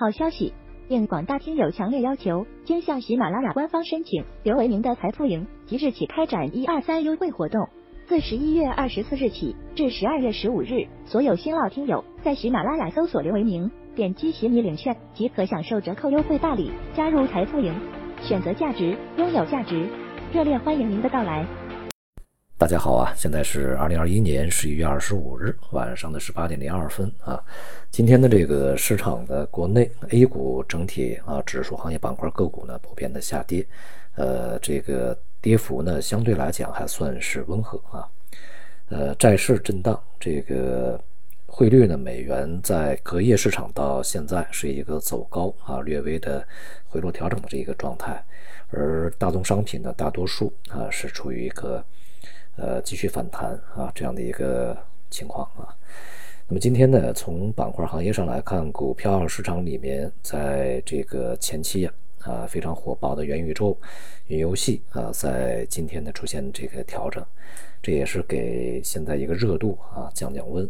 [0.00, 0.54] 好消息！
[0.88, 7.68] 应广大听友强烈要求，经向喜马拉雅官方申请刘维明的财富营即日起开展一二三优惠活动，
[8.06, 17.74] 自十一月二十四日起至十二月十五日，所有新老听友在喜马拉雅搜索刘维明，点击喜米领券即可享受折扣优惠大礼，加入财富营，
[18.22, 19.86] 选择价值，拥有价值，
[20.32, 21.44] 热烈欢迎您的到来！
[22.60, 27.42] 大家好啊，现在是二零二一年十一月二十五日晚上的十八点零二分啊。
[27.90, 33.66] 今天的这个市场的国内 A 股整体啊，指数行业板块个股呢普遍的下跌，
[34.14, 38.06] 呃，这个跌幅呢相对来讲还算是温和啊。
[38.90, 41.02] 呃，债市震荡，这个
[41.46, 46.46] 汇率呢，美元在隔夜市场到现在是一个走高啊，略微的
[46.88, 48.22] 回落调整的这一个状态，
[48.70, 51.82] 而大宗商品呢，大多数啊是处于一个。
[52.56, 54.76] 呃，继续反弹啊，这样的一个
[55.10, 55.74] 情况啊。
[56.46, 63.78] 那么今天呢，从板块行业上来看，股票市场里面，在这个前期啊，啊非常火爆的元宇宙、
[64.26, 67.24] 云游戏啊，在今天呢出现这个调整，
[67.80, 70.68] 这也是给现在一个热度啊降降温。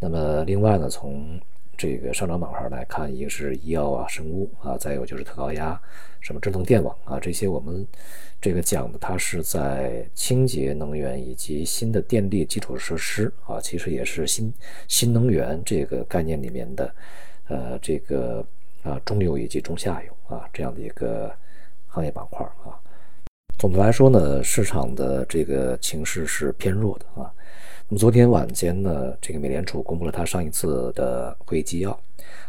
[0.00, 1.40] 那么另外呢，从
[1.82, 5.76] 这个上涨板块来看，一个是医药啊、生物啊，再有就是特高压，
[6.20, 7.84] 什么智能电网啊，这些我们
[8.40, 14.54] 这个讲的，它是在清洁能源以及新的电力基础设施啊，其实也是新
[14.86, 16.94] 新能源这个概念里面的
[17.48, 18.46] 呃这个
[18.84, 21.34] 啊中游以及中下游啊这样的一个
[21.88, 22.78] 行业板块啊。
[23.58, 27.34] 总的来说呢，市场的这个情势是偏弱的啊。
[27.92, 31.90] 那么昨天晚间呢，这个美联储公布了它上一次的会议纪要，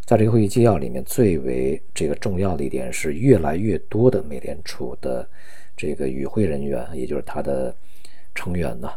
[0.06, 5.28] 在这个会议纪要里面，最为这个重要的一点是，越来越多的美联储的
[5.76, 7.76] 这个与会人员，也就是它的
[8.34, 8.90] 成员呢，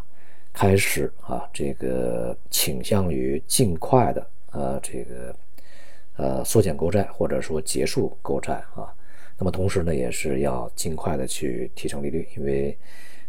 [0.52, 5.34] 开始啊，这个倾向于尽快的呃，这个
[6.16, 8.86] 呃缩减购债，或者说结束购债啊。
[9.36, 12.78] 那么同时呢，也是要尽快的去提升利率，因为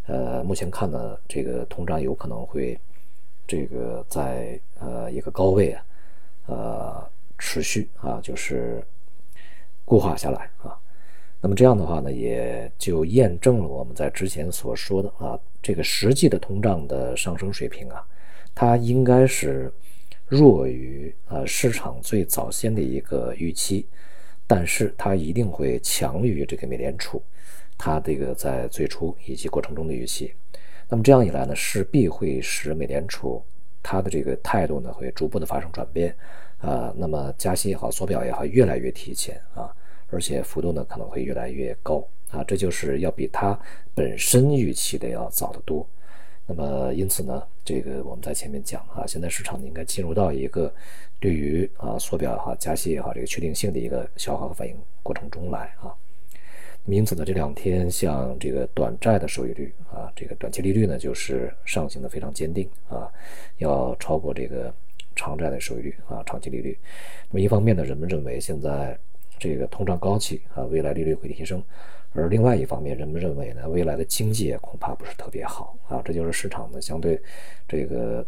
[0.06, 2.78] 呃，目前看呢，这个通胀有可能会。
[3.48, 5.82] 这个在呃一个高位啊，
[6.46, 8.84] 呃持续啊，就是
[9.86, 10.78] 固化下来啊。
[11.40, 18.06] 那么这样的话呢，也就验证了我们在之前所说的啊，这个实际的通胀的上升水平啊，
[18.54, 19.72] 它应该是
[20.26, 23.86] 弱于呃市场最早先的一个预期，
[24.46, 27.22] 但是它一定会强于这个美联储
[27.78, 30.34] 它这个在最初以及过程中的预期。
[30.88, 33.42] 那么这样一来呢，势必会使美联储
[33.82, 36.16] 它的这个态度呢，会逐步的发生转变，
[36.58, 39.70] 啊，那么加息也好，缩表也好，越来越提前啊，
[40.10, 43.58] 而且幅度呢可能会越来越高啊，这就是要比它
[43.94, 45.86] 本身预期的要早得多。
[46.46, 50.74] 那么因此呢，这个我们在前面讲啊，现在市场应该进入到一个
[51.20, 55.92] 对于啊缩表也好，加息也好，这个确定性的一个消化和反应过程中来啊。
[56.86, 63.06] 因此呢，这两天像这个短债的收益率啊，这个短期利率呢，就是上行的非常坚定啊，
[63.58, 64.74] 要超过这个
[65.14, 66.78] 长债的收益率啊，长期利率。
[67.30, 68.98] 那么一方面呢，人们认为现在
[69.38, 71.60] 这个通胀高企啊，未来利率会提升；
[72.14, 77.20] 而另外一方面，人们认为呢，未来的经济恐怕不是特别好啊，这就是市场呢相对
[77.68, 78.26] 这个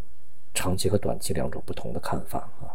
[0.53, 2.69] 长期和短期两种不同的看法啊。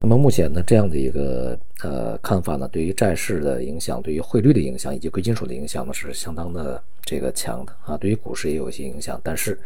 [0.00, 7.98] 那么目前呢，这样的一个呃看法呢，对于债市的影响，对于汇率的影响，以及贵金属的影响呢，是相当的这个强的啊。
[7.98, 9.58] 对于股市也有一些影响，但是，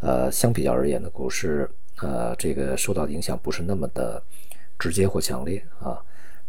[0.00, 4.20] 呃，相比较而言呢，股市呃这个受到的影响不是那么的
[4.78, 6.00] 直接或强烈啊，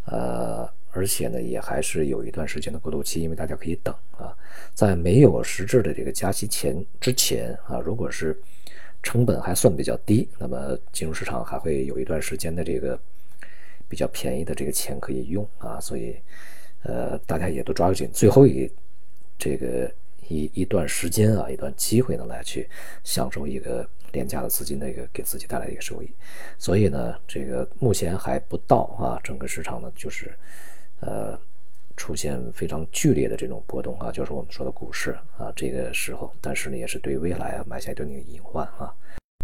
[0.06, 4.34] 呃，而且呢，也还是有一段时间的过渡期，因为大家可以等啊，
[4.74, 8.36] 在没有实质的这个加息前之前啊，如果是
[9.04, 12.98] 成本还算比较低，那么金融市场还会有一段时间的这个。
[13.88, 16.16] 比较便宜的这个钱可以用啊，所以，
[16.84, 18.70] 呃，大家也都抓紧最后一
[19.38, 19.92] 这个
[20.28, 22.68] 一一段时间啊，一段机会呢，来去
[23.04, 26.10] 享受一个廉价的资金的一个给自己带来的一个收益。
[26.58, 30.34] 所以呢，这个目前还不到啊，整个市场呢就是
[31.02, 31.40] 呃
[31.96, 38.94] 出现非常剧烈的这种波动啊，就是我们说的股市啊这个时候，但是呢，也是对未来啊埋下一定的隐患啊。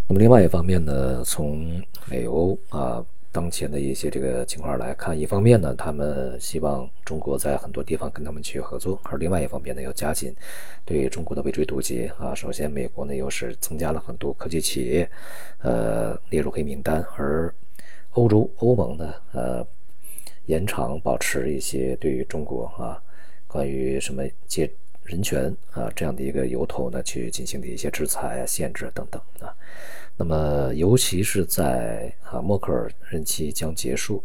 [0.08, 3.04] 那么另外一方面呢，从美欧啊。
[3.32, 10.36] 当前的一些这个情况来看，一方面呢，他们希望中国在很多地方跟他们去合作；而另外一方面呢，要加紧
[10.84, 12.34] 对中国的围追堵截啊。
[12.34, 15.10] 首先，美国呢又是增加了很多科技企业，
[15.62, 17.52] 呃，列入黑名单；而
[18.10, 19.66] 欧洲、欧盟呢，呃，
[20.44, 23.02] 延长保持一些对于中国啊，
[23.46, 24.70] 关于什么借
[25.04, 29.56] 人权啊这样的一个由头呢，去进行的一些制裁啊、限制等等啊。
[30.22, 34.22] 那么，尤其是在啊默克尔任期将结束，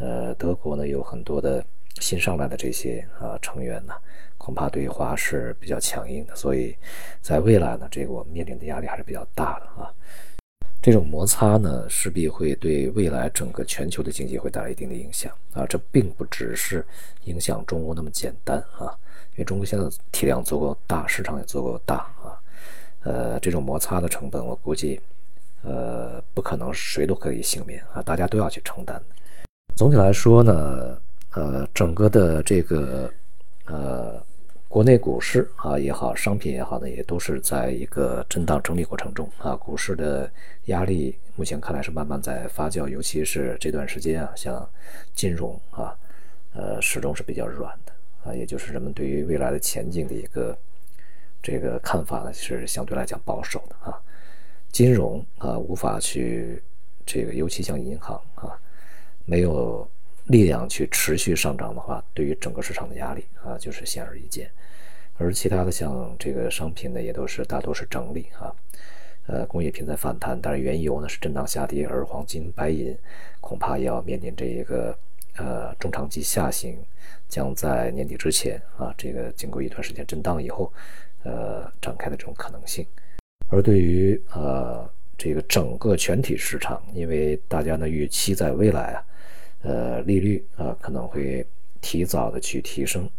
[0.00, 1.64] 呃，德国呢有很多的
[2.00, 3.94] 新上来的这些啊成员呢，
[4.36, 6.76] 恐怕对华是比较强硬的，所以
[7.22, 9.94] 在未来呢，这个我们面临的压力还是比较大的啊。
[10.82, 15.64] 这种摩擦呢，势必会对未来整个全球的经济会带来一定的影响啊。
[15.66, 16.84] 这并不只是
[17.26, 18.90] 影响中国那么简单啊，
[19.34, 22.34] 因为中国现在体量足够大，市场也足够大啊。
[23.04, 25.00] 呃，这种摩擦的成本，我估计，
[25.62, 29.02] 呃，不可能谁都可以幸免啊，大家都要去承担。
[29.76, 31.00] 总体来说呢，
[31.34, 33.10] 呃，整个的这个，
[33.66, 34.22] 呃。
[34.70, 39.56] 国内股市啊也好，商品也好呢，也都是在一个震荡整理过程中啊。
[39.56, 40.30] 股市的
[40.66, 44.68] 压力目前看来是慢慢在发酵，尤其是这段时间啊，像
[45.14, 45.96] 金融啊，
[46.52, 47.92] 呃，始终是比较软的
[48.24, 48.34] 啊。
[48.34, 50.54] 也就是人们对于未来的前景的一个
[51.42, 53.98] 这个看法呢，是相对来讲保守的啊。
[54.72, 56.62] 金融啊，无法去
[57.04, 58.58] 这个，尤其像银行啊，
[59.24, 59.88] 没有。
[60.28, 64.50] 力量去持续上涨的话，对于整个市场的压力啊，就是显而易见。
[65.16, 68.54] 而其他的像这个商品呢，也都是大多是整理啊。
[69.26, 72.94] 呃，工业品在反弹，但是原油呢是震荡下跌，而黄金、白银
[73.40, 74.94] 恐怕也要面临这一个
[75.36, 76.78] 呃中长期下行，
[77.26, 80.70] 将在年底之前啊，这个经过一段时间震荡以后，
[81.22, 82.86] 呃展开的这种可能性。
[83.48, 89.04] 而对于呃这个整个全体市场，因为大家呢预期在未来啊。
[89.62, 91.44] 呃，利率啊可能会
[91.80, 93.10] 提早的去提升，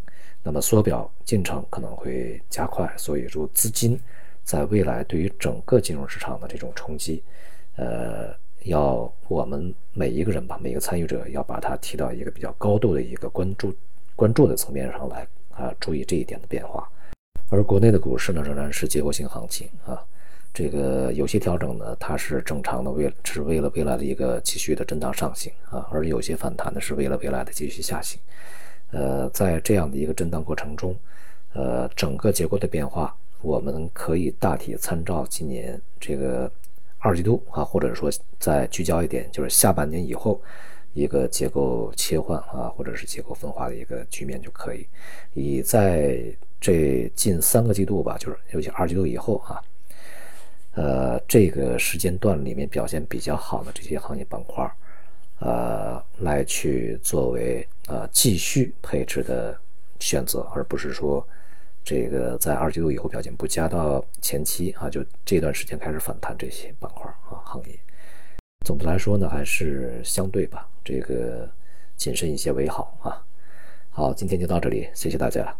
[0.42, 4.00] 那么缩表进程可能会加快，所以说资金
[4.42, 7.22] 在未来对于整个金融市场的这种冲击，
[7.76, 8.34] 呃，
[8.64, 13.74] 要我们每一个人吧，每个参与者要把它提到一个比较高度的一个关注
[14.16, 16.90] 关注的层面上来啊，注意这一点的变化。
[17.50, 20.02] 而国内的股市呢，仍然是结构性行情啊。
[20.52, 28.20] 这个有些调整呢，它是正常的，为是为了未来的一个继续的震荡上行啊，而有些反弹呢，是为了未来的继续下行。
[28.90, 30.96] 呃，在这样的一个震荡过程中，
[31.52, 36.50] 呃，整个结构的变化，我们可以大体参照今年这个
[36.98, 38.10] 二季度啊，或者说
[38.40, 40.42] 再聚焦一点，就是下半年以后
[40.94, 44.84] 一个结构切换啊，或者是结构分化的一个局面就可以。
[45.32, 46.20] 以在
[46.60, 49.62] 这近三个季度吧，就是尤其二季度以后啊。
[50.74, 54.64] 呃，这个时间段里面表现比较好的这些行业板块，
[55.40, 59.58] 呃，来去作为呃继续配置的
[59.98, 61.26] 选择，而不是说
[61.82, 67.78] 这个在二季度以后表现不佳到前期啊，就这段时间开始反弹这些板块啊行业。
[68.64, 71.50] 总的来说呢，还是相对吧，这个
[71.96, 73.24] 谨慎一些为好啊。
[73.90, 75.52] 好，今天就到这里，谢谢大家。